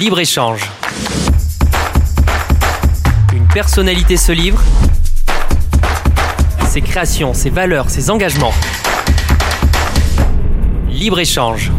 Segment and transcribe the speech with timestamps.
[0.00, 0.62] Libre-échange.
[3.34, 4.58] Une personnalité se livre.
[6.68, 8.54] Ses créations, ses valeurs, ses engagements.
[10.88, 11.70] Libre-échange.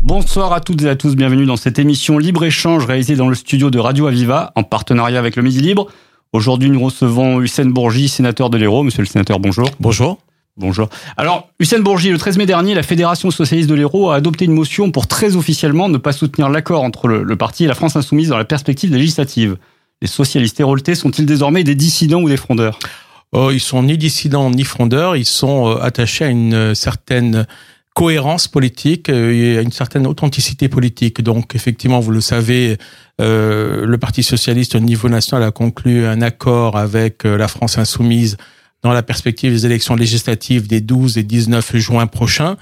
[0.00, 3.70] Bonsoir à toutes et à tous, bienvenue dans cette émission Libre-Échange réalisée dans le studio
[3.70, 5.88] de Radio Aviva en partenariat avec le Midi Libre.
[6.32, 8.84] Aujourd'hui, nous recevons Hussein Bourgi, sénateur de l'Hérault.
[8.84, 9.68] Monsieur le sénateur, bonjour.
[9.80, 10.18] Bonjour.
[10.56, 10.88] Bonjour.
[11.16, 14.52] Alors, Hussein Bourgi, le 13 mai dernier, la Fédération socialiste de l'Hérault a adopté une
[14.52, 18.28] motion pour très officiellement ne pas soutenir l'accord entre le, parti et la France insoumise
[18.28, 19.56] dans la perspective législative.
[20.00, 22.78] Les socialistes héraultais sont-ils désormais des dissidents ou des frondeurs?
[23.32, 27.48] Oh, Ils sont ni dissidents ni frondeurs, ils sont euh, attachés à une euh, certaine
[27.92, 31.20] cohérence politique euh, et à une certaine authenticité politique.
[31.20, 32.76] Donc effectivement, vous le savez,
[33.18, 38.36] le Parti socialiste au niveau national a conclu un accord avec la France insoumise
[38.84, 42.56] dans la perspective des élections législatives des 12 et 19 juin prochains.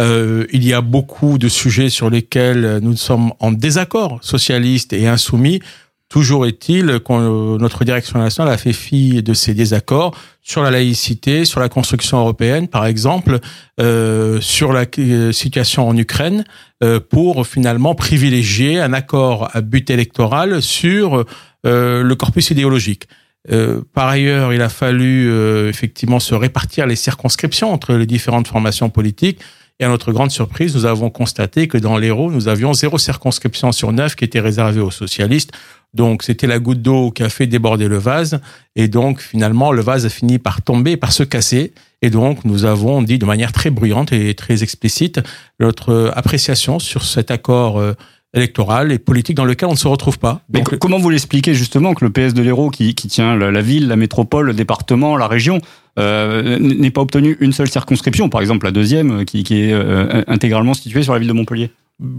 [0.00, 5.06] Euh, il y a beaucoup de sujets sur lesquels nous sommes en désaccord, socialistes et
[5.06, 5.60] insoumis.
[6.08, 11.44] Toujours est-il que notre direction nationale a fait fi de ces désaccords sur la laïcité,
[11.44, 13.40] sur la construction européenne, par exemple,
[13.80, 16.44] euh, sur la euh, situation en Ukraine,
[16.84, 21.24] euh, pour finalement privilégier un accord à but électoral sur
[21.66, 23.08] euh, le corpus idéologique.
[23.50, 28.48] Euh, par ailleurs, il a fallu euh, effectivement se répartir les circonscriptions entre les différentes
[28.48, 29.40] formations politiques.
[29.78, 33.72] Et à notre grande surprise, nous avons constaté que dans l'Hérault, nous avions zéro circonscription
[33.72, 35.52] sur neuf qui était réservée aux socialistes.
[35.92, 38.40] Donc, c'était la goutte d'eau qui a fait déborder le vase.
[38.74, 41.72] Et donc, finalement, le vase a fini par tomber, par se casser.
[42.02, 45.20] Et donc, nous avons dit de manière très bruyante et très explicite
[45.60, 47.94] notre appréciation sur cet accord euh,
[48.36, 50.42] électoral et politique dans lequel on ne se retrouve pas.
[50.52, 53.88] Mais comment vous l'expliquez justement que le PS de l'Hérault, qui, qui tient la, ville,
[53.88, 55.60] la métropole, le département, la région,
[55.98, 60.22] euh, n'ait pas obtenu une seule circonscription, par exemple la deuxième, qui, qui est euh,
[60.26, 61.70] intégralement située sur la ville de Montpellier?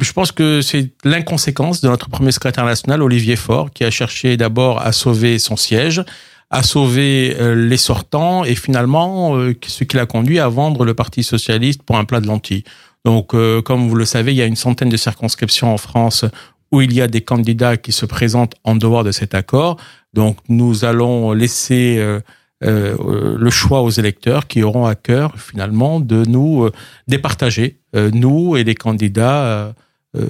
[0.01, 4.35] Je pense que c'est l'inconséquence de notre premier secrétaire national, Olivier Faure, qui a cherché
[4.35, 6.03] d'abord à sauver son siège,
[6.49, 10.93] à sauver euh, les sortants et finalement euh, ce qui l'a conduit à vendre le
[10.93, 12.63] Parti socialiste pour un plat de lentilles.
[13.07, 16.25] Donc, euh, comme vous le savez, il y a une centaine de circonscriptions en France
[16.73, 19.77] où il y a des candidats qui se présentent en dehors de cet accord.
[20.13, 22.19] Donc, nous allons laisser euh,
[22.65, 26.69] euh, le choix aux électeurs qui auront à cœur finalement de nous
[27.07, 29.73] départager, nous et les candidats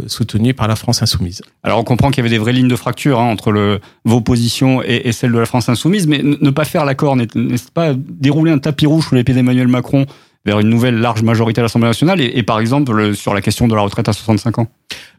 [0.05, 1.41] soutenus par la France insoumise.
[1.63, 4.83] Alors on comprend qu'il y avait des vraies lignes de fracture hein, entre vos positions
[4.83, 8.51] et, et celles de la France insoumise, mais ne pas faire l'accord n'est-ce pas dérouler
[8.51, 10.05] un tapis rouge sous l'épée d'Emmanuel Macron
[10.45, 13.75] vers une nouvelle large majorité à l'Assemblée nationale et, par exemple sur la question de
[13.75, 14.67] la retraite à 65 ans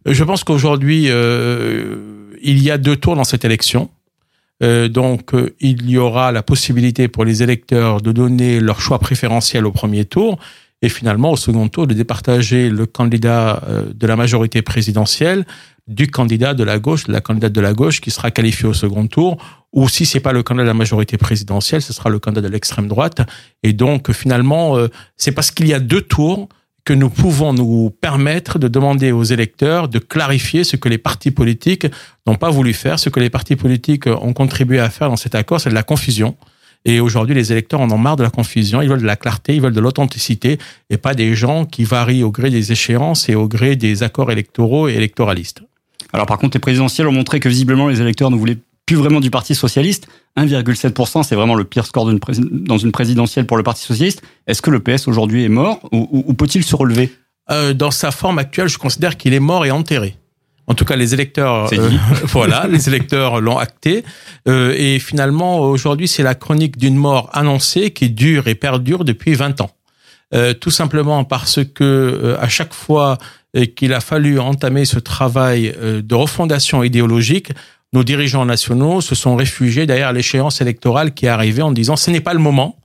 [0.07, 1.97] Je pense qu'aujourd'hui, euh,
[2.43, 3.91] il y a deux tours dans cette élection.
[4.63, 8.99] Euh, donc, euh, il y aura la possibilité pour les électeurs de donner leur choix
[8.99, 10.39] préférentiel au premier tour
[10.83, 13.63] et finalement au second tour de départager le candidat
[13.93, 15.45] de la majorité présidentielle
[15.89, 19.07] du candidat de la gauche, la candidate de la gauche qui sera qualifiée au second
[19.07, 19.39] tour,
[19.73, 22.53] ou si c'est pas le candidat de la majorité présidentielle, ce sera le candidat de
[22.53, 23.21] l'extrême droite.
[23.63, 26.49] Et donc finalement, euh, c'est parce qu'il y a deux tours
[26.85, 31.31] que nous pouvons nous permettre de demander aux électeurs de clarifier ce que les partis
[31.31, 31.87] politiques
[32.27, 35.35] n'ont pas voulu faire, ce que les partis politiques ont contribué à faire dans cet
[35.35, 36.37] accord, c'est de la confusion.
[36.87, 39.55] Et aujourd'hui, les électeurs en ont marre de la confusion, ils veulent de la clarté,
[39.55, 43.35] ils veulent de l'authenticité, et pas des gens qui varient au gré des échéances et
[43.35, 45.63] au gré des accords électoraux et électoralistes.
[46.13, 48.59] Alors par contre, les présidentielles ont montré que visiblement les électeurs ne voulaient
[48.89, 50.09] plus vraiment du Parti socialiste.
[50.39, 52.11] 1,7%, c'est vraiment le pire score
[52.41, 54.23] dans une présidentielle pour le Parti socialiste.
[54.47, 57.13] Est-ce que le PS aujourd'hui est mort ou, peut-il se relever?
[57.51, 60.17] Euh, Dans sa forme actuelle, je considère qu'il est mort et enterré.
[60.69, 61.91] En tout cas, les électeurs, euh,
[62.25, 64.05] voilà, les électeurs l'ont acté.
[64.49, 69.35] Euh, et finalement, aujourd'hui, c'est la chronique d'une mort annoncée qui dure et perdure depuis
[69.35, 69.71] 20 ans.
[70.61, 73.17] Tout simplement parce que à chaque fois
[73.57, 77.51] euh, qu'il a fallu entamer ce travail de refondation idéologique,
[77.93, 82.11] nos dirigeants nationaux se sont réfugiés derrière l'échéance électorale qui est arrivée en disant ce
[82.11, 82.77] n'est pas le moment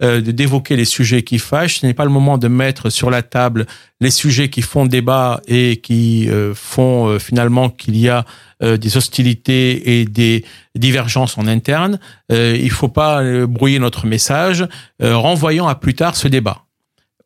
[0.00, 3.64] d'évoquer les sujets qui fâchent, ce n'est pas le moment de mettre sur la table
[4.02, 8.26] les sujets qui font débat et qui font finalement qu'il y a
[8.60, 11.98] des hostilités et des divergences en interne.
[12.28, 14.68] il ne faut pas brouiller notre message.
[15.00, 16.65] renvoyons à plus tard ce débat.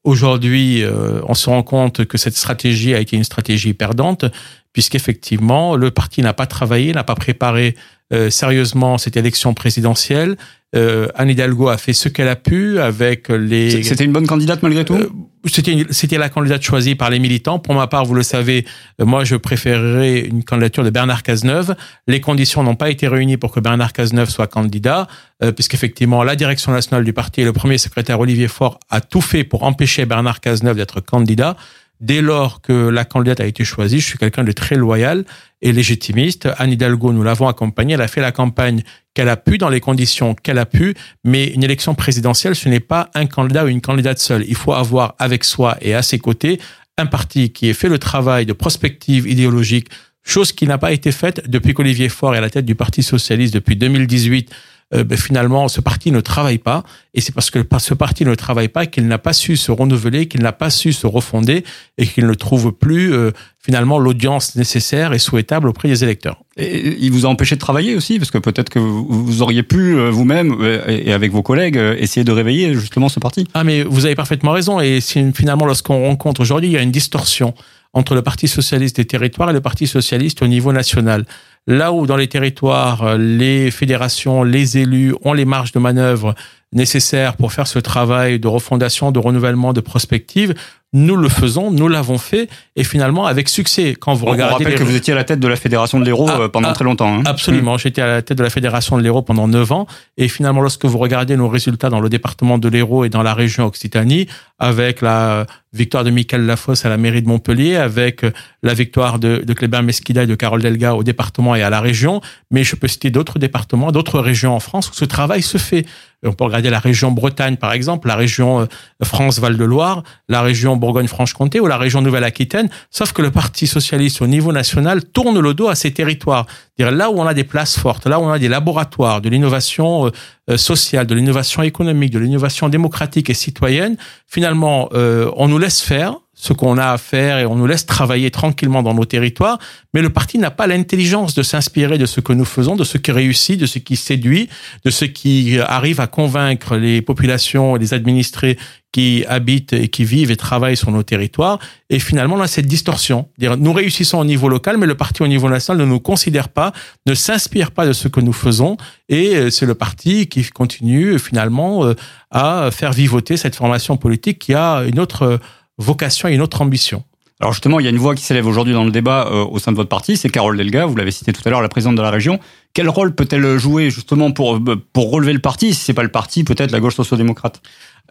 [0.02, 4.25] Aujourd'hui, euh, on se rend compte que cette stratégie a été une stratégie perdante,
[4.73, 7.76] puisqu'effectivement, le parti n'a pas travaillé, n'a pas préparé
[8.12, 10.37] euh, sérieusement cette élection présidentielle.
[10.77, 13.83] Euh, Anne Hidalgo a fait ce qu'elle a pu avec les.
[13.83, 14.95] C'était une bonne candidate malgré tout?
[14.95, 15.09] Euh,
[15.47, 17.59] c'était c'était la candidate choisie par les militants.
[17.59, 18.67] Pour ma part, vous le savez,
[19.01, 21.75] euh, moi je préférerais une candidature de Bernard Cazeneuve.
[22.07, 25.09] Les conditions n'ont pas été réunies pour que Bernard Cazeneuve soit candidat,
[25.43, 29.23] euh, puisqu'effectivement la direction nationale du parti et le premier secrétaire Olivier Faure a tout
[29.23, 31.57] fait pour empêcher Bernard Cazeneuve d'être candidat
[32.00, 35.25] Dès lors que la candidate a été choisie, je suis quelqu'un de très loyal
[35.61, 36.49] et légitimiste.
[36.56, 37.93] Anne Hidalgo, nous l'avons accompagnée.
[37.93, 38.82] Elle a fait la campagne
[39.12, 40.94] qu'elle a pu dans les conditions qu'elle a pu.
[41.25, 44.44] Mais une élection présidentielle, ce n'est pas un candidat ou une candidate seule.
[44.49, 46.58] Il faut avoir avec soi et à ses côtés
[46.97, 49.88] un parti qui ait fait le travail de prospective idéologique,
[50.23, 53.02] chose qui n'a pas été faite depuis qu'Olivier Faure est à la tête du Parti
[53.02, 54.50] socialiste depuis 2018
[54.93, 56.83] euh, ben, finalement, ce parti ne travaille pas.
[57.15, 60.27] Et c'est parce que ce parti ne travaille pas qu'il n'a pas su se renouveler,
[60.27, 61.65] qu'il n'a pas su se refonder
[61.99, 66.43] et qu'il ne trouve plus euh, finalement l'audience nécessaire et souhaitable auprès des électeurs.
[66.57, 69.97] Et il vous a empêché de travailler aussi, parce que peut-être que vous auriez pu
[69.97, 70.57] euh, vous-même
[70.89, 73.47] et avec vos collègues essayer de réveiller justement ce parti.
[73.55, 74.81] Ah mais vous avez parfaitement raison.
[74.81, 77.55] Et finalement, lorsqu'on rencontre aujourd'hui, il y a une distorsion
[77.93, 81.25] entre le Parti socialiste des territoires et le Parti socialiste au niveau national.
[81.67, 86.35] Là où dans les territoires, euh, les fédérations, les élus ont les marges de manœuvre
[86.73, 90.55] nécessaires pour faire ce travail de refondation, de renouvellement, de prospective,
[90.93, 93.95] nous le faisons, nous l'avons fait, et finalement avec succès.
[93.99, 96.05] Quand vous regardez, on rappelle que vous étiez à la tête de la fédération de
[96.05, 97.19] l'Hérault ah, euh, pendant ah, très longtemps.
[97.19, 97.23] Hein.
[97.27, 100.61] Absolument, j'étais à la tête de la fédération de l'Hérault pendant neuf ans, et finalement
[100.61, 104.27] lorsque vous regardez nos résultats dans le département de l'Hérault et dans la région Occitanie,
[104.59, 108.25] avec la victoire de Michael Lafosse à la mairie de Montpellier, avec
[108.63, 112.21] la victoire de, de Mesquida et de Carole Delga au département et à la région,
[112.51, 115.87] mais je peux citer d'autres départements, d'autres régions en France où ce travail se fait.
[116.23, 118.67] On peut regarder la région Bretagne, par exemple, la région euh,
[119.03, 122.69] France-Val-de-Loire, la région Bourgogne-Franche-Comté ou la région Nouvelle-Aquitaine.
[122.91, 126.47] Sauf que le Parti socialiste au niveau national tourne le dos à ces territoires.
[126.79, 130.06] Là où on a des places fortes, là où on a des laboratoires de l'innovation
[130.06, 130.11] euh,
[130.50, 133.97] euh, sociale, de l'innovation économique, de l'innovation démocratique et citoyenne,
[134.27, 138.31] finalement, on nous laisse faire ce qu'on a à faire et on nous laisse travailler
[138.31, 139.59] tranquillement dans nos territoires.
[139.93, 142.97] Mais le parti n'a pas l'intelligence de s'inspirer de ce que nous faisons, de ce
[142.97, 144.49] qui réussit, de ce qui séduit,
[144.85, 148.57] de ce qui arrive à convaincre les populations et les administrés
[148.93, 151.59] qui habitent et qui vivent et travaillent sur nos territoires.
[151.91, 153.29] Et finalement, on a cette distorsion.
[153.39, 156.73] Nous réussissons au niveau local, mais le parti au niveau national ne nous considère pas,
[157.07, 158.77] ne s'inspire pas de ce que nous faisons.
[159.09, 161.95] Et euh, c'est le parti qui continue finalement euh,
[162.31, 165.39] à faire vivoter cette formation politique qui a une autre
[165.81, 167.03] vocation et une autre ambition.
[167.41, 169.59] Alors justement, il y a une voix qui s'élève aujourd'hui dans le débat euh, au
[169.59, 171.97] sein de votre parti, c'est Carole Delga, vous l'avez cité tout à l'heure, la présidente
[171.97, 172.38] de la région.
[172.75, 176.11] Quel rôle peut-elle jouer justement pour, euh, pour relever le parti, si c'est pas le
[176.11, 177.61] parti, peut-être la gauche social-démocrate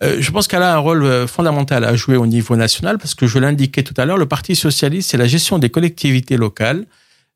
[0.02, 3.28] euh, je pense qu'elle a un rôle fondamental à jouer au niveau national parce que
[3.28, 6.86] je l'indiquais tout à l'heure, le Parti socialiste, c'est la gestion des collectivités locales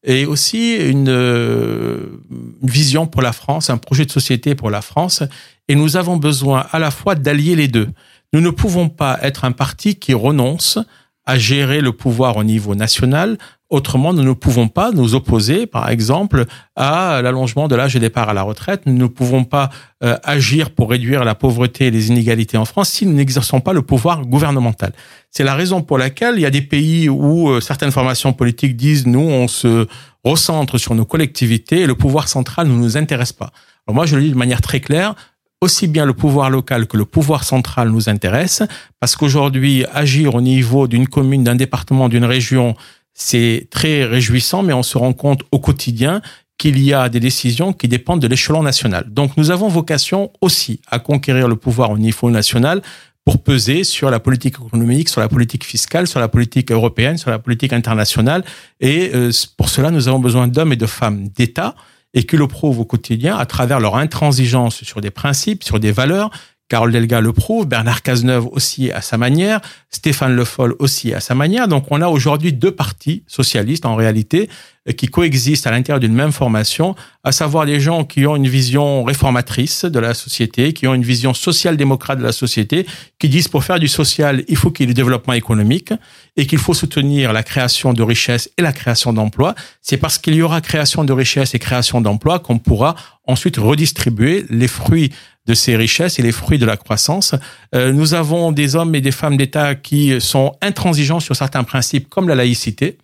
[0.05, 2.19] et aussi une, une,
[2.61, 5.23] vision pour la France, un projet de société pour la France.
[5.67, 7.89] Et nous avons besoin à la fois d'allier les deux.
[8.33, 10.79] Nous ne pouvons pas être un parti qui renonce
[11.25, 13.37] à gérer le pouvoir au niveau national.
[13.69, 16.45] Autrement, nous ne pouvons pas nous opposer, par exemple,
[16.75, 18.81] à l'allongement de l'âge de départ à la retraite.
[18.85, 19.69] Nous ne pouvons pas
[20.03, 23.73] euh, agir pour réduire la pauvreté et les inégalités en France si nous n'exerçons pas
[23.73, 24.93] le pouvoir gouvernemental.
[25.31, 28.75] C'est la raison pour laquelle il y a des pays où euh, certaines formations politiques
[28.75, 29.87] disent nous, on se
[30.23, 33.51] recentre sur nos collectivités et le pouvoir central ne nous intéresse pas.
[33.87, 35.15] Moi, je le dis de manière très claire,
[35.63, 38.63] aussi bien le pouvoir local que le pouvoir central nous intéresse,
[38.99, 42.75] parce qu'aujourd'hui, agir au niveau d'une commune, d'un département, d'une région,
[43.13, 46.21] c'est très réjouissant, mais on se rend compte au quotidien
[46.57, 49.05] qu'il y a des décisions qui dépendent de l'échelon national.
[49.09, 52.81] Donc nous avons vocation aussi à conquérir le pouvoir au niveau national
[53.25, 57.31] pour peser sur la politique économique, sur la politique fiscale, sur la politique européenne, sur
[57.31, 58.43] la politique internationale.
[58.81, 61.73] Et euh, pour cela, nous avons besoin d'hommes et de femmes d'État
[62.13, 65.91] et qui le prouvent au quotidien à travers leur intransigeance sur des principes, sur des
[65.91, 66.29] valeurs.
[66.69, 71.19] Carole Delga le prouve, Bernard Cazeneuve aussi à sa manière, Stéphane Le Foll aussi à
[71.19, 71.67] sa manière.
[71.67, 74.49] Donc on a aujourd'hui deux partis socialistes en réalité
[74.97, 76.93] qui coexistent à l'intérieur d'une même formation,
[77.23, 81.03] à savoir des gens qui ont une vision réformatrice de la société, qui ont une
[81.03, 82.85] vision social-démocrate de la société,
[83.17, 85.93] qui disent pour faire du social, il faut qu'il y ait du développement économique
[86.35, 89.55] et qu'il faut soutenir la création de richesses et la création d'emplois.
[89.81, 94.45] C'est parce qu'il y aura création de richesses et création d'emplois qu'on pourra ensuite redistribuer
[94.49, 95.11] les fruits
[95.45, 97.35] de ces richesses et les fruits de la croissance.
[97.75, 102.09] Euh, nous avons des hommes et des femmes d'État qui sont intransigeants sur certains principes
[102.09, 102.97] comme la laïcité,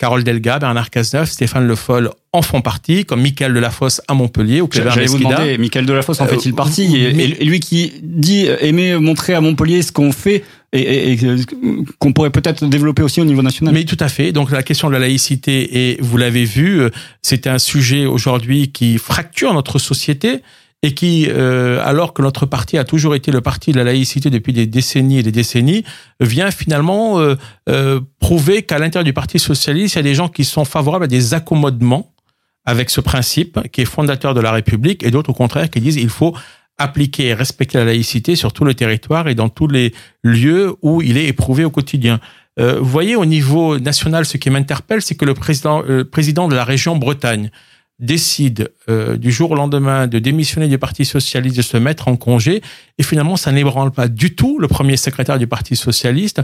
[0.00, 4.62] Carole Delga, Bernard Cazeneuve, Stéphane Le Foll en font partie, comme Michael Delafosse à Montpellier
[4.62, 8.46] ou Cléber J'allais vous demander, Michael Delafosse en fait-il partie et, et, lui qui dit
[8.60, 11.18] aimer montrer à Montpellier ce qu'on fait et, et
[11.98, 13.74] qu'on pourrait peut-être développer aussi au niveau national.
[13.74, 14.32] Mais tout à fait.
[14.32, 16.80] Donc la question de la laïcité, et vous l'avez vu,
[17.20, 20.40] c'est un sujet aujourd'hui qui fracture notre société
[20.82, 24.30] et qui, euh, alors que notre parti a toujours été le parti de la laïcité
[24.30, 25.84] depuis des décennies et des décennies,
[26.20, 27.36] vient finalement euh,
[27.68, 31.04] euh, prouver qu'à l'intérieur du Parti socialiste, il y a des gens qui sont favorables
[31.04, 32.12] à des accommodements
[32.64, 35.96] avec ce principe qui est fondateur de la République, et d'autres au contraire qui disent
[35.96, 36.34] il faut
[36.78, 41.02] appliquer et respecter la laïcité sur tout le territoire et dans tous les lieux où
[41.02, 42.20] il est éprouvé au quotidien.
[42.58, 46.48] Euh, vous voyez, au niveau national, ce qui m'interpelle, c'est que le président, euh, président
[46.48, 47.50] de la région Bretagne
[48.00, 52.16] décide euh, du jour au lendemain de démissionner du Parti socialiste, de se mettre en
[52.16, 52.62] congé,
[52.98, 56.42] et finalement, ça n'ébranle pas du tout le premier secrétaire du Parti socialiste,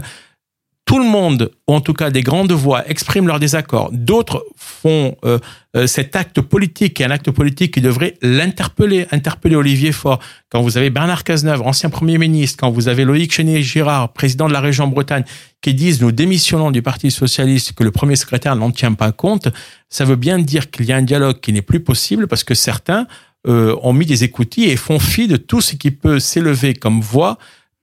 [0.85, 3.89] tout le monde, ou en tout cas des grandes voix, expriment leur désaccord.
[3.91, 4.45] D'autres
[4.89, 5.39] euh,
[5.75, 10.19] euh, cet acte politique, est un acte politique qui devrait l'interpeller, interpeller Olivier Faure.
[10.49, 14.53] Quand vous avez Bernard Cazeneuve, ancien Premier ministre, quand vous avez Loïc Chénier-Girard, président de
[14.53, 15.23] la région Bretagne,
[15.61, 19.49] qui disent nous démissionnons du Parti socialiste, que le premier secrétaire n'en tient pas compte,
[19.89, 22.53] ça veut bien dire qu'il y a un dialogue qui n'est plus possible parce que
[22.53, 23.07] certains
[23.47, 27.01] euh, ont mis des écoutilles et font fi de tout ce qui peut s'élever comme
[27.01, 27.37] voix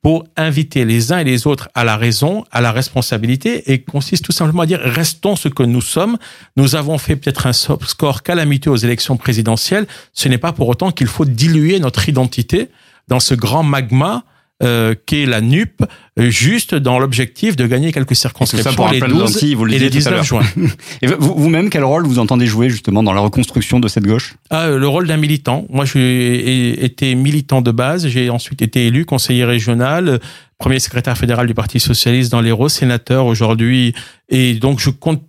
[0.04, 4.22] pour inviter les uns et les autres à la raison, à la responsabilité, et consiste
[4.22, 6.18] tout simplement à dire restons ce que nous sommes.
[6.58, 9.86] Nous avons fait peut-être un score calamiteux aux élections présidentielles.
[10.12, 12.68] Ce n'est pas pour autant qu'il faut diluer notre identité
[13.08, 14.24] dans ce grand magma
[14.64, 15.82] euh, qu'est la NUP,
[16.16, 20.42] juste dans l'objectif de gagner quelques circonscriptions les 12 vous et les 19 juin.
[21.02, 24.34] et vous-même, quel rôle vous entendez jouer justement dans la reconstruction de cette gauche?
[24.50, 25.66] Ah, euh, Le rôle d'un militant.
[25.70, 30.20] Moi, j'ai été militant de base, j'ai ensuite été élu conseiller régional,
[30.58, 33.94] premier secrétaire fédéral du Parti socialiste dans l'Hérault, sénateur aujourd'hui,
[34.28, 35.22] et donc je compte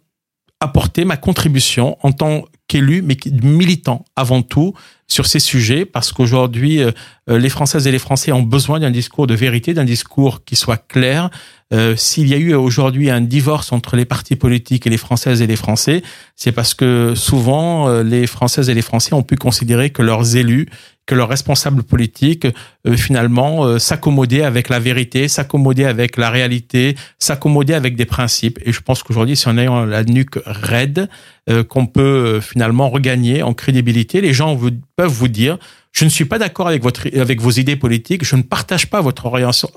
[0.60, 4.74] apporter ma contribution en tant qu'élu, mais militant avant tout
[5.07, 6.91] sur ces sujets, parce qu'aujourd'hui, euh,
[7.29, 10.55] euh, les Françaises et les Français ont besoin d'un discours de vérité, d'un discours qui
[10.55, 11.29] soit clair.
[11.74, 15.41] Euh, S'il y a eu aujourd'hui un divorce entre les partis politiques et les Françaises
[15.41, 16.03] et les Français,
[16.36, 20.36] c'est parce que souvent, euh, les Françaises et les Français ont pu considérer que leurs
[20.36, 20.67] élus
[21.06, 22.48] que leurs responsables politiques
[22.88, 28.60] euh, finalement euh, s'accommodaient avec la vérité, s'accommodaient avec la réalité, s'accommodaient avec des principes.
[28.66, 31.10] Et je pense qu'aujourd'hui, c'est en ayant la nuque raide
[31.50, 34.22] euh, qu'on peut finalement regagner en crédibilité.
[34.22, 34.60] Les gens
[34.96, 35.58] peuvent vous dire
[35.92, 39.00] je ne suis pas d'accord avec votre avec vos idées politiques, je ne partage pas
[39.00, 39.26] votre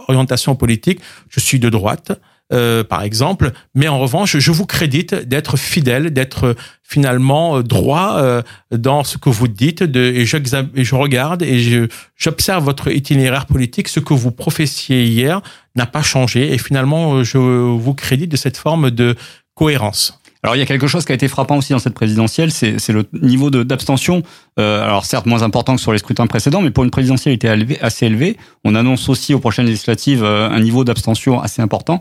[0.09, 2.19] orientation politique, je suis de droite.
[2.51, 3.53] Euh, par exemple.
[3.75, 8.41] Mais en revanche, je vous crédite d'être fidèle, d'être finalement euh, droit euh,
[8.71, 9.83] dans ce que vous dites.
[9.83, 13.89] De, et, et je regarde et j'observe votre itinéraire politique.
[13.89, 15.43] Ce que vous professiez hier
[15.77, 16.55] n'a pas changé.
[16.55, 19.15] Et finalement, je vous crédite de cette forme de
[19.55, 20.19] cohérence.
[20.43, 22.89] Alors il y a quelque chose qui a été frappant aussi dans cette présidentielle, c'est
[22.91, 24.23] le niveau d'abstention.
[24.59, 27.37] Euh, alors certes moins important que sur les scrutins précédents, mais pour une présidentielle, il
[27.37, 28.37] était assez élevé.
[28.65, 32.01] On annonce aussi aux prochaines législatives un niveau d'abstention assez important.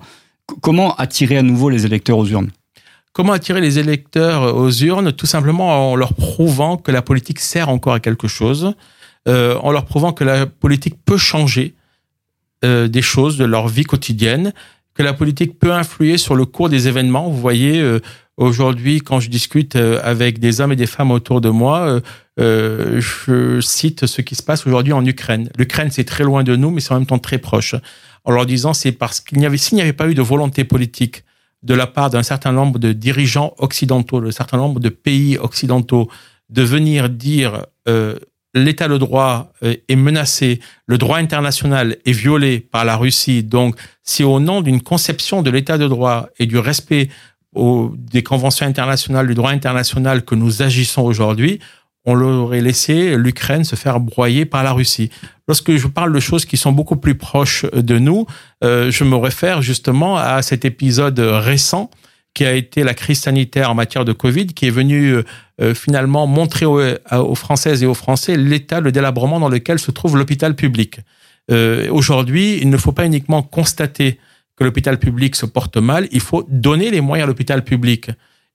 [0.61, 2.51] Comment attirer à nouveau les électeurs aux urnes?
[3.13, 5.11] Comment attirer les électeurs aux urnes?
[5.11, 8.75] Tout simplement en leur prouvant que la politique sert encore à quelque chose,
[9.27, 11.73] euh, en leur prouvant que la politique peut changer
[12.63, 14.53] euh, des choses de leur vie quotidienne,
[14.93, 17.29] que la politique peut influer sur le cours des événements.
[17.29, 17.99] Vous voyez, euh,
[18.37, 22.01] aujourd'hui, quand je discute avec des hommes et des femmes autour de moi,
[22.37, 25.49] je cite ce qui se passe aujourd'hui en Ukraine.
[25.57, 27.75] L'Ukraine, c'est très loin de nous, mais c'est en même temps très proche
[28.27, 30.65] en leur disant c'est parce qu'il n'y avait, s'il n'y avait pas eu de volonté
[30.65, 31.23] politique
[31.63, 36.09] de la part d'un certain nombre de dirigeants occidentaux, d'un certain nombre de pays occidentaux,
[36.49, 38.19] de venir dire euh,
[38.53, 43.43] l'état de droit euh, est menacé, le droit international est violé par la Russie.
[43.43, 47.09] Donc, si au nom d'une conception de l'état de droit et du respect
[48.11, 51.59] des conventions internationales, du droit international que nous agissons aujourd'hui,
[52.05, 55.09] on l'aurait laissé l'Ukraine se faire broyer par la Russie.
[55.47, 58.25] Lorsque je parle de choses qui sont beaucoup plus proches de nous,
[58.63, 61.91] euh, je me réfère justement à cet épisode récent
[62.33, 65.15] qui a été la crise sanitaire en matière de Covid, qui est venu
[65.59, 70.15] euh, finalement montrer aux, Françaises et aux Français l'état de délabrement dans lequel se trouve
[70.17, 70.99] l'hôpital public.
[71.49, 74.19] Euh, aujourd'hui, il ne faut pas uniquement constater
[74.57, 78.09] que l'hôpital public se porte mal, il faut donner les moyens à l'hôpital public.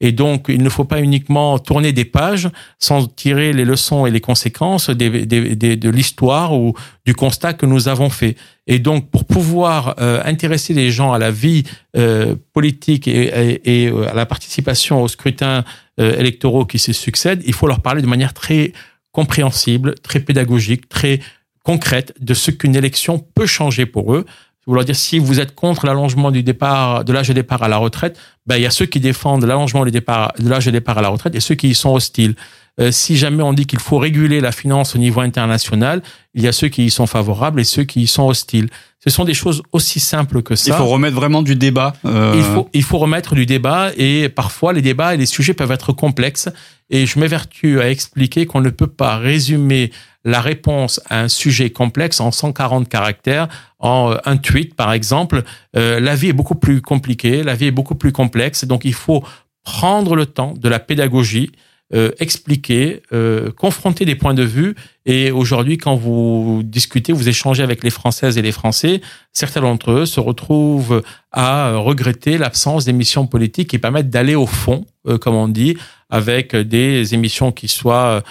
[0.05, 2.49] Et donc, il ne faut pas uniquement tourner des pages
[2.81, 6.75] sans tirer les leçons et les conséquences de l'histoire ou
[7.07, 8.37] du constat que nous avons fait.
[8.67, 11.63] Et donc, pour pouvoir euh, intéresser les gens à la vie
[11.97, 15.65] euh, politique et, euh, à la participation aux scrutins
[15.99, 18.73] électoraux qui se succèdent, il faut leur parler de manière très
[19.13, 21.21] compréhensible, très pédagogique, très
[21.63, 24.25] concrète de ce qu'une élection peut changer pour eux
[24.67, 27.79] vouloir dire si vous êtes contre l'allongement du départ de l'âge de départ à la
[27.79, 30.99] retraite, ben il y a ceux qui défendent l'allongement du départ de l'âge de départ
[30.99, 32.35] à la retraite et ceux qui y sont hostiles.
[32.81, 36.03] Euh, si jamais on dit qu'il faut réguler la finance au niveau international,
[36.35, 38.71] il y a ceux qui y sont favorables et ceux qui y sont hostiles.
[39.05, 40.71] Ce sont des choses aussi simples que ça.
[40.71, 41.93] Il faut remettre vraiment du débat.
[42.05, 42.35] Euh...
[42.37, 45.73] Il faut il faut remettre du débat et parfois les débats et les sujets peuvent
[45.73, 46.49] être complexes
[46.89, 49.91] et je m'évertue à expliquer qu'on ne peut pas résumer
[50.25, 53.49] la réponse à un sujet complexe en 140 caractères,
[53.81, 55.43] en euh, un tweet par exemple.
[55.75, 58.95] Euh, la vie est beaucoup plus compliquée, la vie est beaucoup plus complexe, donc il
[58.95, 59.25] faut
[59.65, 61.51] prendre le temps de la pédagogie,
[61.95, 64.75] euh, expliquer, euh, confronter des points de vue.
[65.05, 69.03] Et aujourd'hui, quand vous discutez, vous échangez avec les Françaises et les Français,
[69.35, 74.87] certains d'entre eux se retrouvent à regretter l'absence d'émissions politiques qui permettent d'aller au fond,
[75.07, 75.77] euh, comme on dit,
[76.09, 78.23] avec des émissions qui soient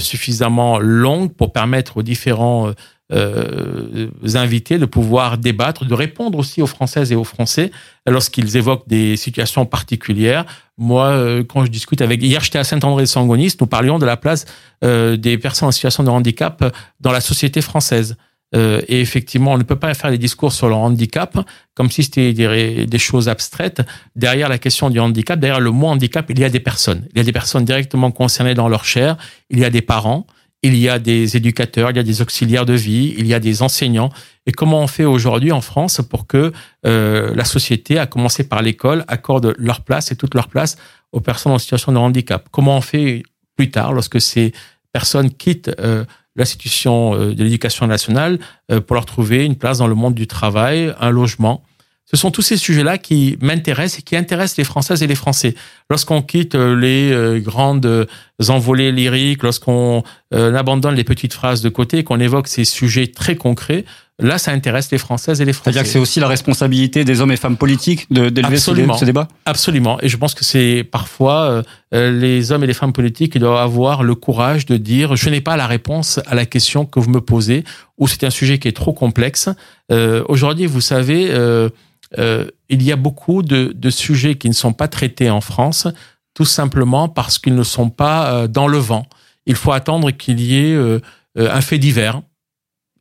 [0.00, 2.72] suffisamment longues pour permettre aux différents
[3.12, 7.70] euh, invités de pouvoir débattre, de répondre aussi aux Françaises et aux Français
[8.06, 10.44] lorsqu'ils évoquent des situations particulières.
[10.76, 14.44] Moi, euh, quand je discute avec hier, j'étais à Saint-André-de-Sangonis, nous parlions de la place
[14.84, 16.64] euh, des personnes en situation de handicap
[17.00, 18.16] dans la société française.
[18.54, 21.36] Euh, et effectivement, on ne peut pas faire des discours sur le handicap
[21.74, 23.82] comme si c'était des, des, choses abstraites.
[24.16, 27.06] Derrière la question du handicap, derrière le mot handicap, il y a des personnes.
[27.12, 29.16] Il y a des personnes directement concernées dans leur chair.
[29.50, 30.26] Il y a des parents
[30.62, 33.40] il y a des éducateurs, il y a des auxiliaires de vie, il y a
[33.40, 34.10] des enseignants.
[34.46, 36.52] Et comment on fait aujourd'hui en France pour que
[36.86, 40.76] euh, la société, à commencer par l'école, accorde leur place et toute leur place
[41.12, 42.48] aux personnes en situation de handicap?
[42.50, 43.22] Comment on fait
[43.56, 44.52] plus tard, lorsque ces
[44.92, 48.38] personnes quittent euh, l'institution euh, de l'éducation nationale,
[48.86, 51.62] pour leur trouver une place dans le monde du travail, un logement?
[52.10, 55.54] Ce sont tous ces sujets-là qui m'intéressent et qui intéressent les Françaises et les Français.
[55.90, 58.06] Lorsqu'on quitte euh, les euh, grandes euh,
[58.48, 63.36] envolées lyriques, lorsqu'on abandonne les petites phrases de côté et qu'on évoque ces sujets très
[63.36, 63.84] concrets,
[64.20, 65.72] là, ça intéresse les Françaises et les Français.
[65.72, 69.28] C'est-à-dire que c'est aussi la responsabilité des hommes et femmes politiques d'élever ce, ce, débat?
[69.44, 69.98] Absolument.
[70.02, 71.62] Et je pense que c'est parfois
[71.92, 75.40] les hommes et les femmes politiques qui doivent avoir le courage de dire je n'ai
[75.40, 77.64] pas la réponse à la question que vous me posez
[77.96, 79.48] ou c'est un sujet qui est trop complexe.
[79.90, 81.70] Aujourd'hui, vous savez euh,
[82.16, 85.86] il y a beaucoup de, de, sujets qui ne sont pas traités en France,
[86.34, 89.06] tout simplement parce qu'ils ne sont pas euh, dans le vent.
[89.46, 91.00] Il faut attendre qu'il y ait euh,
[91.36, 92.22] un fait divers.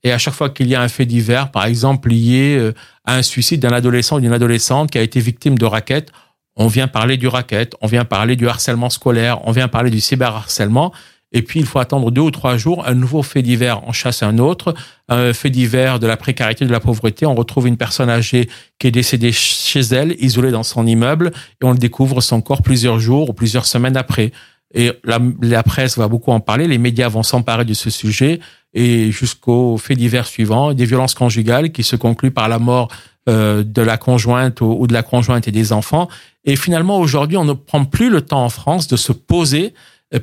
[0.03, 2.71] Et à chaque fois qu'il y a un fait divers, par exemple lié
[3.03, 6.11] à un suicide d'un adolescent ou d'une adolescente qui a été victime de raquettes,
[6.55, 9.99] on vient parler du racket, on vient parler du harcèlement scolaire, on vient parler du
[9.99, 10.91] cyberharcèlement.
[11.33, 14.23] Et puis, il faut attendre deux ou trois jours, un nouveau fait divers en chasse
[14.23, 14.73] un autre,
[15.09, 17.25] un fait divers de la précarité, de la pauvreté.
[17.25, 21.31] On retrouve une personne âgée qui est décédée chez elle, isolée dans son immeuble,
[21.61, 24.31] et on le découvre son corps plusieurs jours ou plusieurs semaines après.
[24.73, 28.39] Et la, presse va beaucoup en parler, les médias vont s'emparer de ce sujet,
[28.73, 32.89] et jusqu'au fait divers suivant, des violences conjugales qui se concluent par la mort
[33.27, 36.07] euh, de la conjointe ou de la conjointe et des enfants.
[36.45, 39.73] Et finalement, aujourd'hui, on ne prend plus le temps en France de se poser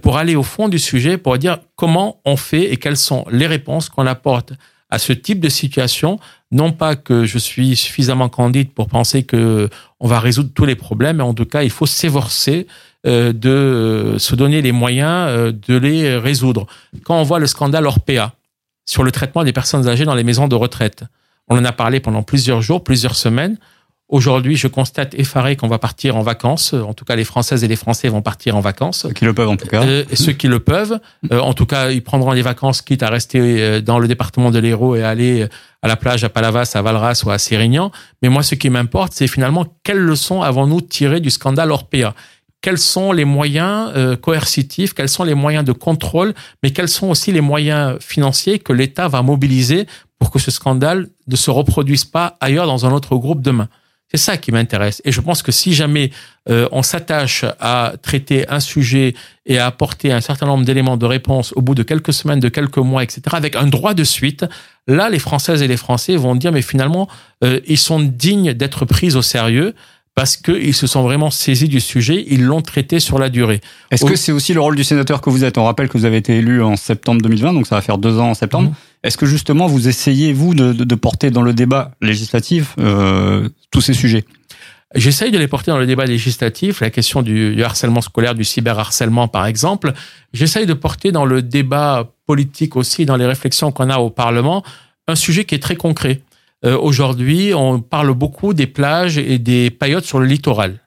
[0.02, 3.46] pour aller au fond du sujet, pour dire comment on fait et quelles sont les
[3.46, 4.52] réponses qu'on apporte
[4.90, 6.18] à ce type de situation.
[6.50, 9.68] Non pas que je suis suffisamment candide pour penser que
[10.00, 12.66] on va résoudre tous les problèmes, mais en tout cas, il faut s'efforcer
[13.06, 16.66] euh, de se donner les moyens euh, de les résoudre.
[17.04, 18.32] Quand on voit le scandale Orpea
[18.86, 21.04] sur le traitement des personnes âgées dans les maisons de retraite,
[21.48, 23.58] on en a parlé pendant plusieurs jours, plusieurs semaines.
[24.14, 26.72] Aujourd'hui, je constate effaré qu'on va partir en vacances.
[26.72, 29.00] En tout cas, les Françaises et les Français vont partir en vacances.
[29.00, 29.82] Ceux qui le peuvent, en tout cas.
[29.82, 31.00] Euh, ceux qui le peuvent.
[31.32, 34.52] Euh, en tout cas, ils prendront les vacances, quitte à rester euh, dans le département
[34.52, 35.48] de l'Hérault et aller
[35.82, 37.90] à la plage à Palavas, à Valras ou à Sérignan.
[38.22, 42.14] Mais moi, ce qui m'importe, c'est finalement quelles leçons avons-nous tirées du scandale Orpea?
[42.60, 47.32] Quels sont les moyens coercitifs, quels sont les moyens de contrôle, mais quels sont aussi
[47.32, 49.88] les moyens financiers que l'État va mobiliser
[50.20, 53.68] pour que ce scandale ne se reproduise pas ailleurs dans un autre groupe demain?
[54.14, 55.02] C'est ça qui m'intéresse.
[55.04, 56.12] Et je pense que si jamais
[56.48, 59.12] euh, on s'attache à traiter un sujet
[59.44, 62.48] et à apporter un certain nombre d'éléments de réponse au bout de quelques semaines, de
[62.48, 64.46] quelques mois, etc., avec un droit de suite,
[64.86, 67.08] là, les Françaises et les Français vont dire, mais finalement,
[67.42, 69.74] euh, ils sont dignes d'être pris au sérieux
[70.14, 73.60] parce qu'ils se sont vraiment saisis du sujet, ils l'ont traité sur la durée.
[73.90, 75.58] Est-ce que c'est aussi le rôle du sénateur que vous êtes?
[75.58, 78.18] On rappelle que vous avez été élu en septembre 2020, donc ça va faire deux
[78.18, 78.70] ans en septembre.
[78.70, 78.74] Mmh.
[79.02, 83.80] Est-ce que justement vous essayez, vous, de, de, porter dans le débat législatif euh, tous
[83.80, 84.24] ces sujets?
[84.94, 88.44] J'essaye de les porter dans le débat législatif, la question du, du harcèlement scolaire, du
[88.44, 89.92] cyberharcèlement par exemple.
[90.32, 94.62] J'essaye de porter dans le débat politique aussi, dans les réflexions qu'on a au Parlement,
[95.08, 96.22] un sujet qui est très concret.
[96.64, 100.80] Euh, aujourd'hui, on parle beaucoup des plages et des paillotes sur le littoral.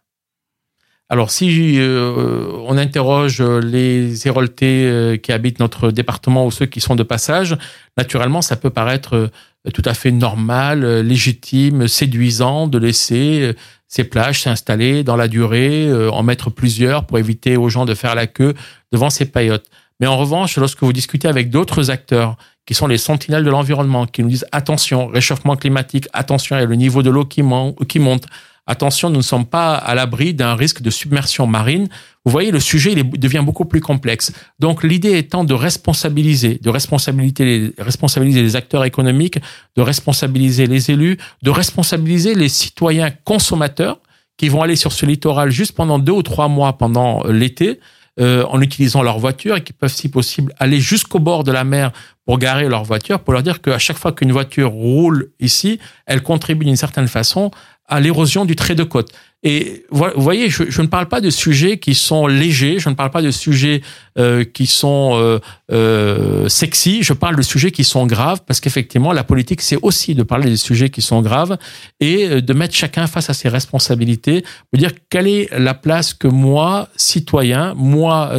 [1.09, 6.81] Alors, si euh, on interroge les Héroltais euh, qui habitent notre département ou ceux qui
[6.81, 7.55] sont de passage,
[7.95, 9.29] naturellement, ça peut paraître
[9.73, 13.53] tout à fait normal, légitime, séduisant de laisser
[13.87, 18.15] ces plages s'installer dans la durée, en mettre plusieurs pour éviter aux gens de faire
[18.15, 18.53] la queue
[18.93, 19.69] devant ces paillotes.
[19.99, 22.37] Mais en revanche, lorsque vous discutez avec d'autres acteurs
[22.67, 26.63] qui sont les sentinelles de l'environnement, qui nous disent attention, réchauffement climatique, attention, il y
[26.63, 28.25] a le niveau de l'eau qui, monte,
[28.67, 31.87] attention, nous ne sommes pas à l'abri d'un risque de submersion marine.
[32.25, 34.33] Vous voyez, le sujet il devient beaucoup plus complexe.
[34.59, 39.39] Donc l'idée étant de responsabiliser, de responsabiliser responsabiliser les acteurs économiques,
[39.77, 44.01] de responsabiliser les élus, de responsabiliser les citoyens consommateurs
[44.35, 47.79] qui vont aller sur ce littoral juste pendant deux ou trois mois pendant l'été
[48.19, 51.63] euh, en utilisant leur voiture et qui peuvent, si possible, aller jusqu'au bord de la
[51.63, 51.91] mer
[52.25, 56.23] pour garer leur voiture, pour leur dire qu'à chaque fois qu'une voiture roule ici, elle
[56.23, 57.51] contribue d'une certaine façon
[57.87, 59.11] à l'érosion du trait de côte.
[59.43, 62.95] Et vous voyez, je, je, ne parle pas de sujets qui sont légers, je ne
[62.95, 63.81] parle pas de sujets
[64.17, 65.39] euh, qui sont euh,
[65.71, 70.15] euh, sexy, je parle de sujets qui sont graves, parce qu'effectivement, la politique, c'est aussi
[70.15, 71.57] de parler des sujets qui sont graves
[71.99, 76.15] et euh, de mettre chacun face à ses responsabilités, de dire quelle est la place
[76.15, 78.31] que moi, citoyen, moi,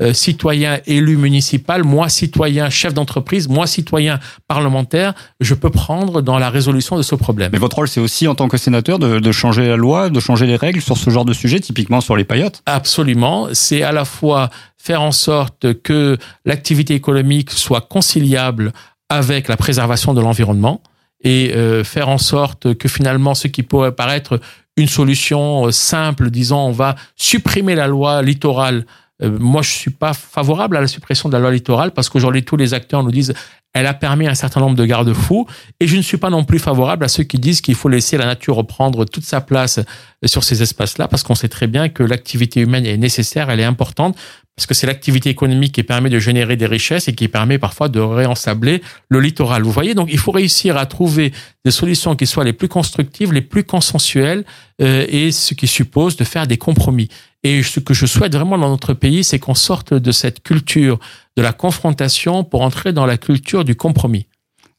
[0.00, 6.38] euh, citoyen élu municipal, moi citoyen chef d'entreprise, moi citoyen parlementaire, je peux prendre dans
[6.38, 7.50] la résolution de ce problème.
[7.52, 10.20] Mais votre rôle, c'est aussi en tant que sénateur de, de, changer la loi, de
[10.20, 12.62] changer les règles sur ce genre de sujet, typiquement sur les paillotes?
[12.66, 13.48] Absolument.
[13.52, 18.72] C'est à la fois faire en sorte que l'activité économique soit conciliable
[19.10, 20.82] avec la préservation de l'environnement
[21.22, 24.40] et euh, faire en sorte que finalement ce qui pourrait paraître
[24.76, 28.86] une solution euh, simple, disons on va supprimer la loi littorale
[29.28, 32.56] moi, je suis pas favorable à la suppression de la loi littorale parce qu'aujourd'hui, tous
[32.56, 33.34] les acteurs nous disent
[33.72, 35.46] elle a permis un certain nombre de garde-fous
[35.78, 38.16] et je ne suis pas non plus favorable à ceux qui disent qu'il faut laisser
[38.16, 39.78] la nature reprendre toute sa place
[40.24, 43.64] sur ces espaces-là parce qu'on sait très bien que l'activité humaine est nécessaire, elle est
[43.64, 44.16] importante
[44.56, 47.88] parce que c'est l'activité économique qui permet de générer des richesses et qui permet parfois
[47.88, 49.62] de réensabler le littoral.
[49.62, 51.32] Vous voyez, donc il faut réussir à trouver
[51.64, 54.44] des solutions qui soient les plus constructives, les plus consensuelles
[54.82, 57.08] euh, et ce qui suppose de faire des compromis.
[57.42, 60.98] Et ce que je souhaite vraiment dans notre pays, c'est qu'on sorte de cette culture
[61.36, 64.26] de la confrontation pour entrer dans la culture du compromis.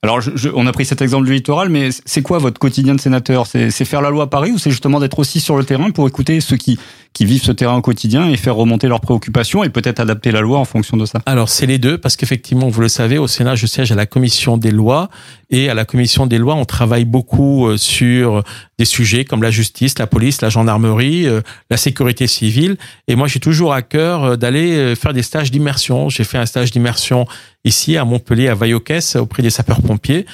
[0.03, 0.19] Alors,
[0.55, 3.45] on a pris cet exemple du littoral, mais c'est quoi votre quotidien de sénateur?
[3.45, 6.07] C'est faire la loi à Paris ou c'est justement d'être aussi sur le terrain pour
[6.07, 6.79] écouter ceux qui,
[7.13, 10.41] qui vivent ce terrain au quotidien et faire remonter leurs préoccupations et peut-être adapter la
[10.41, 13.27] loi en fonction de ça Alors, c'est les deux, parce qu'effectivement, vous le savez, au
[13.27, 15.09] Sénat, je siège à la commission des lois
[15.49, 18.43] et à la commission des lois, on travaille beaucoup euh, sur
[18.79, 22.77] des sujets comme la justice, la police, la gendarmerie, euh, la sécurité civile.
[23.09, 26.07] Et moi, j'ai toujours à cœur euh, d'aller faire des stages d'immersion.
[26.07, 27.27] J'ai fait un stage d'immersion
[27.63, 30.25] ici à Montpellier, à Vaillocès, auprès des sapeurs-pompiers,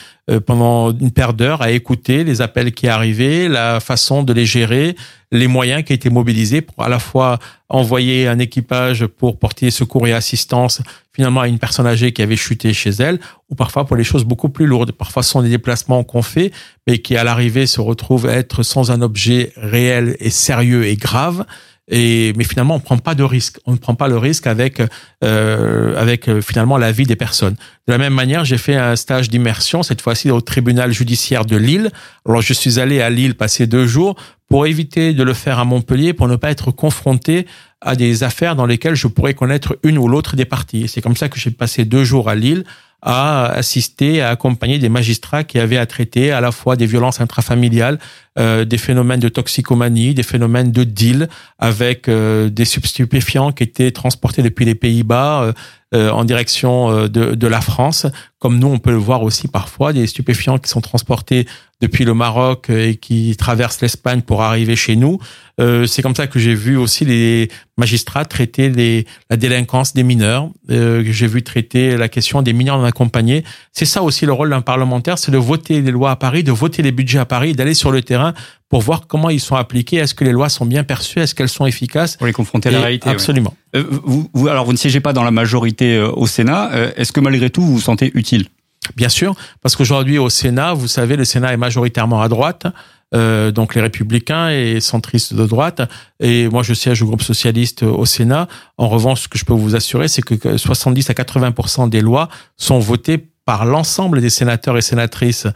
[0.46, 4.96] pendant une paire d'heures à écouter les appels qui arrivaient, la façon de les gérer,
[5.32, 10.08] les moyens qui étaient mobilisés pour à la fois envoyer un équipage pour porter secours
[10.08, 10.82] et assistance
[11.14, 14.24] finalement à une personne âgée qui avait chuté chez elle, ou parfois pour les choses
[14.24, 14.92] beaucoup plus lourdes.
[14.92, 16.52] Parfois, ce sont des déplacements qu'on fait,
[16.86, 21.46] mais qui à l'arrivée se retrouvent être sans un objet réel et sérieux et grave.
[21.90, 23.60] Et mais finalement, on prend pas de risque.
[23.66, 24.82] On ne prend pas le risque avec
[25.24, 27.56] euh, avec euh, finalement la vie des personnes.
[27.88, 31.56] De la même manière, j'ai fait un stage d'immersion cette fois-ci au tribunal judiciaire de
[31.56, 31.92] Lille.
[32.28, 34.16] Alors, je suis allé à Lille passer deux jours
[34.50, 37.48] pour éviter de le faire à Montpellier, pour ne pas être confronté
[37.82, 40.88] à des affaires dans lesquelles je pourrais connaître une ou l'autre des parties.
[40.88, 42.64] C'est comme ça que j'ai passé deux jours à Lille
[43.02, 47.22] à assister, à accompagner des magistrats qui avaient à traiter à la fois des violences
[47.22, 48.00] intrafamiliales,
[48.40, 51.30] euh, des phénomènes de toxicomanie, des phénomènes de deal
[51.60, 55.54] avec euh, des stupéfiants qui étaient transportés depuis les Pays-Bas euh,
[55.94, 58.08] en direction euh, de, de, la France,
[58.40, 61.48] comme nous on peut le voir aussi parfois, des stupéfiants qui sont transportés
[61.80, 65.20] depuis le Maroc et qui traversent l'Espagne pour arriver chez nous.
[65.62, 70.04] Euh, c'est comme ça que j'ai vu aussi les magistrats traiter les, la délinquance des
[70.04, 70.50] mineurs.
[70.70, 73.44] Euh, j'ai vu traiter la question des mineurs non accompagnés.
[73.72, 76.52] C'est ça aussi le rôle d'un parlementaire, c'est de voter les lois à Paris, de
[76.52, 78.34] voter les budgets à Paris, d'aller sur le terrain
[78.70, 79.98] pour voir comment ils sont appliqués.
[79.98, 81.20] Est-ce que les lois sont bien perçues?
[81.20, 82.18] Est-ce qu'elles sont efficaces?
[82.18, 83.10] Pour les confronter à la réalité.
[83.10, 83.54] Absolument.
[83.74, 83.82] Ouais.
[83.82, 86.72] Euh, vous, vous, alors, vous ne siégez pas dans la majorité au Sénat.
[86.96, 88.48] Est-ce que malgré tout, vous vous sentez utile?
[88.96, 92.68] Bien sûr, parce qu'aujourd'hui au Sénat, vous savez, le Sénat est majoritairement à droite,
[93.14, 95.82] euh, donc les républicains et centristes de droite.
[96.20, 98.48] Et moi, je siège au groupe socialiste au Sénat.
[98.78, 102.30] En revanche, ce que je peux vous assurer, c'est que 70 à 80% des lois
[102.56, 105.48] sont votées par l'ensemble des sénateurs et sénatrices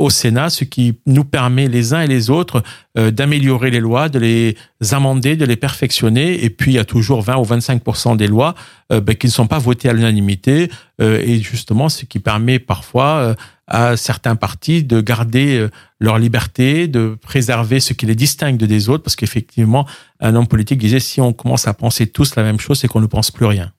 [0.00, 2.62] au Sénat, ce qui nous permet les uns et les autres
[2.98, 4.56] euh, d'améliorer les lois, de les
[4.92, 6.42] amender, de les perfectionner.
[6.42, 8.54] Et puis il y a toujours 20 ou 25% des lois
[8.90, 10.70] euh, ben, qui ne sont pas votées à l'unanimité.
[11.02, 13.34] Euh, et justement, ce qui permet parfois euh,
[13.66, 18.88] à certains partis de garder euh, leur liberté, de préserver ce qui les distingue des
[18.88, 19.86] autres, parce qu'effectivement,
[20.20, 23.02] un homme politique disait si on commence à penser tous la même chose, c'est qu'on
[23.02, 23.70] ne pense plus rien.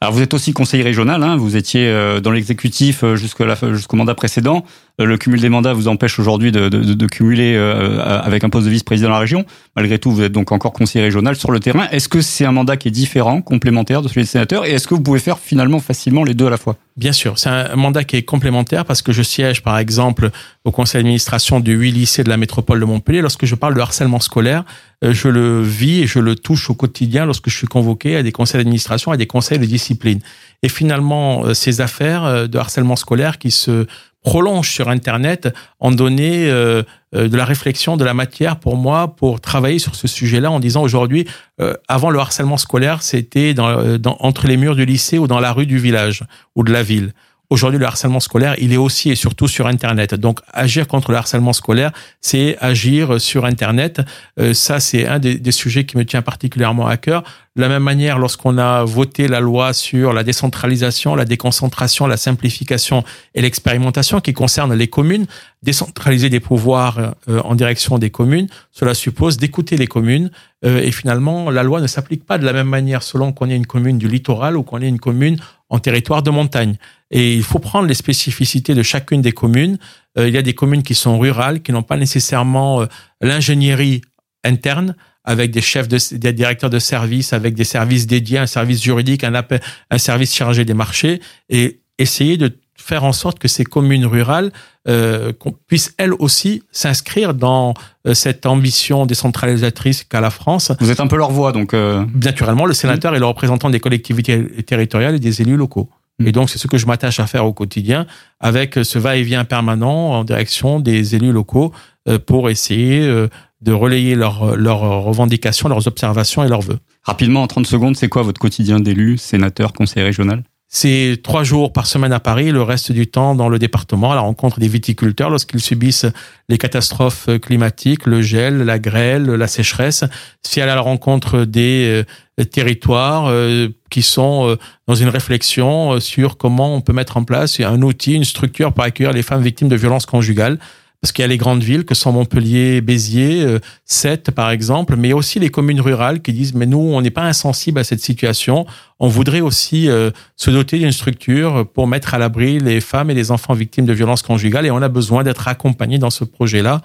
[0.00, 1.90] Alors vous êtes aussi conseiller régional, hein, vous étiez
[2.22, 4.64] dans l'exécutif jusqu'au mandat précédent.
[4.98, 8.70] Le cumul des mandats vous empêche aujourd'hui de, de, de, cumuler avec un poste de
[8.70, 9.44] vice-président de la région.
[9.74, 11.86] Malgré tout, vous êtes donc encore conseiller régional sur le terrain.
[11.90, 14.88] Est-ce que c'est un mandat qui est différent, complémentaire de celui de sénateur Et est-ce
[14.88, 16.76] que vous pouvez faire finalement facilement les deux à la fois?
[16.96, 20.30] Bien sûr, c'est un mandat qui est complémentaire parce que je siège par exemple
[20.64, 23.20] au conseil d'administration du huit lycées de la métropole de Montpellier.
[23.20, 24.64] Lorsque je parle de harcèlement scolaire,
[25.02, 28.32] je le vis et je le touche au quotidien lorsque je suis convoqué à des
[28.32, 30.20] conseils d'administration, à des conseils de discipline.
[30.62, 33.86] Et finalement, ces affaires de harcèlement scolaire qui se
[34.26, 36.82] prolongent sur Internet ont donné euh,
[37.14, 40.58] euh, de la réflexion, de la matière pour moi pour travailler sur ce sujet-là en
[40.58, 41.28] disant aujourd'hui,
[41.60, 45.38] euh, avant le harcèlement scolaire, c'était dans, dans, entre les murs du lycée ou dans
[45.38, 46.24] la rue du village
[46.56, 47.12] ou de la ville.
[47.48, 50.14] Aujourd'hui, le harcèlement scolaire, il est aussi et surtout sur Internet.
[50.14, 54.00] Donc, agir contre le harcèlement scolaire, c'est agir sur Internet.
[54.40, 57.22] Euh, ça, c'est un des, des, sujets qui me tient particulièrement à cœur.
[57.56, 62.18] De la même manière, lorsqu'on a voté la loi sur la décentralisation, la déconcentration, la
[62.18, 63.02] simplification
[63.34, 65.26] et l'expérimentation qui concerne les communes,
[65.62, 70.30] décentraliser des pouvoirs euh, en direction des communes, cela suppose d'écouter les communes.
[70.66, 73.56] Euh, et finalement, la loi ne s'applique pas de la même manière selon qu'on est
[73.56, 75.38] une commune du littoral ou qu'on est une commune
[75.70, 76.76] en territoire de montagne.
[77.10, 79.78] Et il faut prendre les spécificités de chacune des communes.
[80.18, 82.86] Euh, il y a des communes qui sont rurales, qui n'ont pas nécessairement euh,
[83.20, 84.02] l'ingénierie
[84.44, 88.82] interne, avec des chefs, de, des directeurs de services, avec des services dédiés, un service
[88.82, 89.42] juridique, un,
[89.90, 94.52] un service chargé des marchés, et essayer de faire en sorte que ces communes rurales
[94.86, 95.32] euh,
[95.66, 97.74] puissent elles aussi s'inscrire dans
[98.06, 100.72] euh, cette ambition décentralisatrice qu'a la France.
[100.80, 101.74] Vous êtes un peu leur voix, donc.
[101.74, 102.04] Euh...
[102.22, 105.90] Naturellement, le sénateur est le représentant des collectivités territoriales et des élus locaux.
[106.24, 108.06] Et donc, c'est ce que je m'attache à faire au quotidien
[108.40, 111.72] avec ce va-et-vient permanent en direction des élus locaux
[112.08, 113.28] euh, pour essayer euh,
[113.60, 116.78] de relayer leurs, leurs revendications, leurs observations et leurs vœux.
[117.02, 120.42] Rapidement, en 30 secondes, c'est quoi votre quotidien d'élu, sénateur, conseiller régional?
[120.78, 124.14] C'est trois jours par semaine à Paris, le reste du temps dans le département à
[124.14, 126.04] la rencontre des viticulteurs lorsqu'ils subissent
[126.50, 130.04] les catastrophes climatiques, le gel, la grêle, la sécheresse.
[130.42, 132.04] C'est à la rencontre des
[132.38, 137.24] euh, territoires euh, qui sont euh, dans une réflexion sur comment on peut mettre en
[137.24, 140.58] place un outil, une structure pour accueillir les femmes victimes de violences conjugales
[141.00, 144.96] parce qu'il y a les grandes villes que sont Montpellier, Béziers, euh, Sète par exemple,
[144.96, 148.00] mais aussi les communes rurales qui disent mais nous on n'est pas insensible à cette
[148.00, 148.66] situation,
[148.98, 153.14] on voudrait aussi euh, se doter d'une structure pour mettre à l'abri les femmes et
[153.14, 156.80] les enfants victimes de violences conjugales et on a besoin d'être accompagnés dans ce projet-là.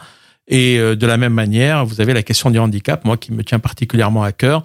[0.52, 3.44] Et euh, de la même manière, vous avez la question du handicap, moi qui me
[3.44, 4.62] tient particulièrement à cœur,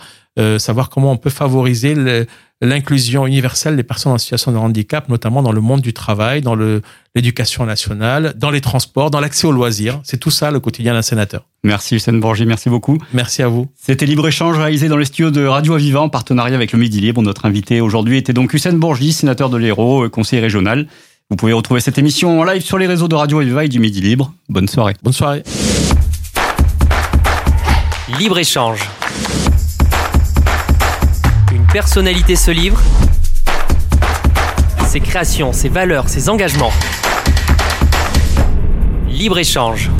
[0.58, 2.26] savoir comment on peut favoriser le,
[2.62, 6.56] l'inclusion universelle des personnes en situation de handicap, notamment dans le monde du travail, dans
[7.14, 10.00] l'éducation nationale, dans les transports, dans l'accès aux loisirs.
[10.04, 11.44] C'est tout ça le quotidien d'un sénateur.
[11.64, 12.98] Merci Hussein Bourgi, merci beaucoup.
[13.12, 13.68] Merci à vous.
[13.76, 17.20] C'était Libre-Échange réalisé dans les studios de Radio Aviva en partenariat avec le Midi Libre.
[17.20, 20.86] Notre invité aujourd'hui était donc Hussein Bourgi, sénateur de l'Hérault, conseiller régional.
[21.28, 23.80] Vous pouvez retrouver cette émission en live sur les réseaux de Radio Aviva et du
[23.80, 24.32] Midi Libre.
[24.48, 24.94] Bonne soirée.
[25.02, 25.42] Bonne soirée.
[28.08, 28.80] Libre-Échange
[31.76, 32.80] personnalité se livre,
[34.86, 36.72] ses créations, ses valeurs, ses engagements.
[39.08, 39.90] Libre-échange.